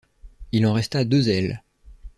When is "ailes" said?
1.29-1.61